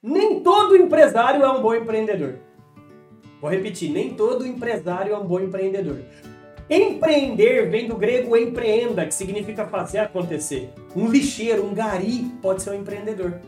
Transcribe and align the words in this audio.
Nem 0.00 0.38
todo 0.44 0.76
empresário 0.76 1.42
é 1.42 1.50
um 1.50 1.60
bom 1.60 1.74
empreendedor. 1.74 2.36
Vou 3.40 3.50
repetir, 3.50 3.90
nem 3.90 4.14
todo 4.14 4.46
empresário 4.46 5.12
é 5.12 5.18
um 5.18 5.26
bom 5.26 5.40
empreendedor. 5.40 6.02
Empreender 6.70 7.68
vem 7.68 7.88
do 7.88 7.96
grego 7.96 8.36
empreenda, 8.36 9.04
que 9.04 9.12
significa 9.12 9.66
fazer 9.66 9.98
acontecer. 9.98 10.70
Um 10.94 11.08
lixeiro, 11.08 11.66
um 11.66 11.74
gari 11.74 12.30
pode 12.40 12.62
ser 12.62 12.70
um 12.70 12.74
empreendedor. 12.74 13.40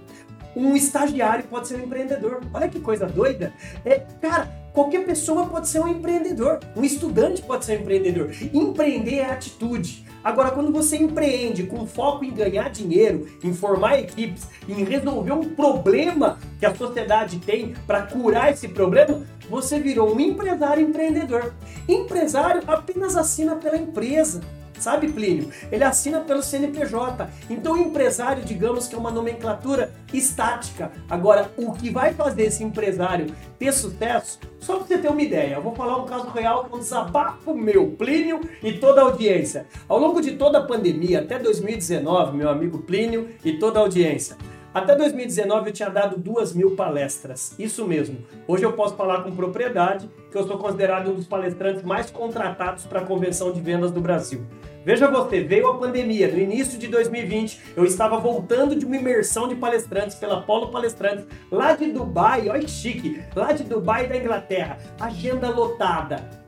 Um 0.54 0.74
estagiário 0.76 1.44
pode 1.44 1.68
ser 1.68 1.76
um 1.76 1.84
empreendedor. 1.84 2.40
Olha 2.52 2.68
que 2.68 2.80
coisa 2.80 3.06
doida. 3.06 3.52
É, 3.84 4.00
cara, 4.20 4.50
qualquer 4.72 5.04
pessoa 5.04 5.46
pode 5.46 5.68
ser 5.68 5.80
um 5.80 5.88
empreendedor. 5.88 6.60
Um 6.76 6.84
estudante 6.84 7.42
pode 7.42 7.64
ser 7.64 7.78
um 7.78 7.82
empreendedor. 7.82 8.30
Empreender 8.52 9.16
é 9.16 9.30
atitude. 9.30 10.04
Agora, 10.22 10.50
quando 10.50 10.70
você 10.70 10.98
empreende 10.98 11.62
com 11.62 11.86
foco 11.86 12.24
em 12.24 12.30
ganhar 12.30 12.68
dinheiro, 12.68 13.26
em 13.42 13.54
formar 13.54 13.98
equipes, 13.98 14.46
em 14.68 14.84
resolver 14.84 15.32
um 15.32 15.54
problema 15.54 16.38
que 16.58 16.66
a 16.66 16.74
sociedade 16.74 17.38
tem 17.38 17.74
para 17.86 18.02
curar 18.02 18.52
esse 18.52 18.68
problema, 18.68 19.22
você 19.48 19.80
virou 19.80 20.14
um 20.14 20.20
empresário 20.20 20.86
empreendedor. 20.86 21.54
Empresário 21.88 22.62
apenas 22.66 23.16
assina 23.16 23.56
pela 23.56 23.78
empresa. 23.78 24.42
Sabe, 24.80 25.12
Plínio? 25.12 25.50
Ele 25.70 25.84
assina 25.84 26.20
pelo 26.20 26.42
CNPJ. 26.42 27.28
Então, 27.50 27.76
empresário, 27.76 28.42
digamos 28.42 28.88
que 28.88 28.94
é 28.94 28.98
uma 28.98 29.10
nomenclatura 29.10 29.92
estática. 30.12 30.90
Agora, 31.08 31.52
o 31.56 31.72
que 31.72 31.90
vai 31.90 32.14
fazer 32.14 32.44
esse 32.44 32.64
empresário 32.64 33.26
ter 33.58 33.72
sucesso, 33.72 34.40
só 34.58 34.76
para 34.76 34.86
você 34.86 34.98
ter 34.98 35.08
uma 35.08 35.20
ideia, 35.20 35.56
eu 35.56 35.62
vou 35.62 35.74
falar 35.74 35.98
um 35.98 36.06
caso 36.06 36.30
real 36.30 36.64
que 36.64 36.72
é 36.72 36.76
um 36.76 36.78
desabafo 36.78 37.54
meu, 37.54 37.88
Plínio 37.90 38.40
e 38.62 38.72
toda 38.72 39.02
a 39.02 39.04
audiência. 39.04 39.66
Ao 39.86 39.98
longo 39.98 40.22
de 40.22 40.32
toda 40.32 40.58
a 40.58 40.62
pandemia, 40.62 41.20
até 41.20 41.38
2019, 41.38 42.36
meu 42.36 42.48
amigo 42.48 42.78
Plínio 42.78 43.28
e 43.44 43.58
toda 43.58 43.78
a 43.78 43.82
audiência, 43.82 44.36
até 44.72 44.94
2019 44.94 45.70
eu 45.70 45.72
tinha 45.72 45.88
dado 45.88 46.16
duas 46.16 46.54
mil 46.54 46.76
palestras, 46.76 47.54
isso 47.58 47.86
mesmo. 47.86 48.18
Hoje 48.46 48.64
eu 48.64 48.72
posso 48.72 48.94
falar 48.94 49.22
com 49.22 49.34
propriedade 49.34 50.08
que 50.30 50.38
eu 50.38 50.46
sou 50.46 50.58
considerado 50.58 51.10
um 51.10 51.14
dos 51.14 51.26
palestrantes 51.26 51.82
mais 51.82 52.10
contratados 52.10 52.86
para 52.86 53.00
a 53.00 53.04
convenção 53.04 53.52
de 53.52 53.60
vendas 53.60 53.90
do 53.90 54.00
Brasil. 54.00 54.46
Veja 54.84 55.10
você, 55.10 55.42
veio 55.42 55.68
a 55.68 55.76
pandemia. 55.76 56.30
No 56.30 56.38
início 56.38 56.78
de 56.78 56.86
2020, 56.86 57.60
eu 57.76 57.84
estava 57.84 58.16
voltando 58.18 58.74
de 58.74 58.86
uma 58.86 58.96
imersão 58.96 59.46
de 59.46 59.54
palestrantes 59.54 60.16
pela 60.16 60.40
Polo 60.40 60.70
Palestrantes, 60.70 61.26
lá 61.50 61.74
de 61.74 61.90
Dubai, 61.90 62.48
olha 62.48 62.60
que 62.60 62.70
chique, 62.70 63.22
lá 63.34 63.52
de 63.52 63.64
Dubai 63.64 64.06
da 64.06 64.16
Inglaterra. 64.16 64.78
Agenda 64.98 65.50
lotada. 65.50 66.39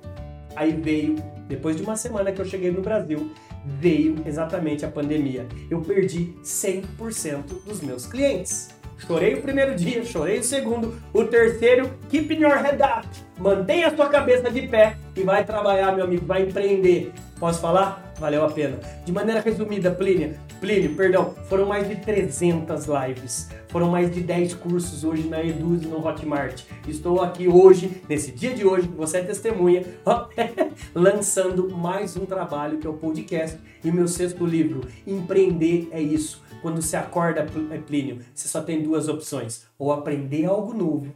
Aí 0.54 0.72
veio, 0.72 1.16
depois 1.48 1.76
de 1.76 1.82
uma 1.82 1.96
semana 1.96 2.32
que 2.32 2.40
eu 2.40 2.44
cheguei 2.44 2.70
no 2.70 2.82
Brasil, 2.82 3.32
veio 3.64 4.16
exatamente 4.26 4.84
a 4.84 4.88
pandemia. 4.88 5.46
Eu 5.70 5.80
perdi 5.80 6.34
100% 6.42 7.64
dos 7.64 7.80
meus 7.80 8.06
clientes. 8.06 8.70
Chorei 8.98 9.34
o 9.34 9.42
primeiro 9.42 9.74
dia, 9.74 10.04
chorei 10.04 10.38
o 10.38 10.44
segundo, 10.44 10.94
o 11.12 11.24
terceiro, 11.24 11.90
keep 12.08 12.32
your 12.34 12.56
head 12.56 12.80
up. 12.82 13.08
Mantenha 13.42 13.88
a 13.88 13.96
sua 13.96 14.08
cabeça 14.08 14.48
de 14.48 14.68
pé 14.68 14.96
e 15.16 15.24
vai 15.24 15.44
trabalhar, 15.44 15.90
meu 15.96 16.04
amigo, 16.04 16.24
vai 16.24 16.44
empreender. 16.44 17.12
Posso 17.40 17.60
falar? 17.60 18.14
Valeu 18.20 18.44
a 18.44 18.48
pena. 18.48 18.78
De 19.04 19.10
maneira 19.10 19.40
resumida, 19.40 19.90
Plínio, 19.90 20.38
Plínio, 20.60 20.94
perdão, 20.94 21.34
foram 21.48 21.66
mais 21.66 21.88
de 21.88 21.96
300 21.96 22.86
lives. 22.86 23.50
Foram 23.66 23.90
mais 23.90 24.14
de 24.14 24.20
10 24.20 24.54
cursos 24.54 25.02
hoje 25.02 25.26
na 25.26 25.42
Eduz 25.42 25.82
e 25.82 25.88
no 25.88 26.06
Hotmart. 26.06 26.62
Estou 26.86 27.20
aqui 27.20 27.48
hoje, 27.48 28.00
nesse 28.08 28.30
dia 28.30 28.54
de 28.54 28.64
hoje, 28.64 28.86
você 28.86 29.18
é 29.18 29.24
testemunha, 29.24 29.84
lançando 30.94 31.68
mais 31.68 32.16
um 32.16 32.24
trabalho 32.24 32.78
que 32.78 32.86
é 32.86 32.90
o 32.90 32.94
podcast 32.94 33.58
e 33.82 33.90
meu 33.90 34.06
sexto 34.06 34.46
livro, 34.46 34.86
Empreender 35.04 35.88
é 35.90 36.00
Isso. 36.00 36.44
Quando 36.62 36.80
você 36.80 36.96
acorda, 36.96 37.44
Plínio, 37.88 38.20
você 38.32 38.46
só 38.46 38.62
tem 38.62 38.84
duas 38.84 39.08
opções: 39.08 39.66
ou 39.76 39.92
aprender 39.92 40.44
algo 40.44 40.72
novo, 40.72 41.12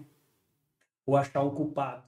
ou 1.07 1.17
achar 1.17 1.45
um 1.45 1.51
culpado. 1.51 2.03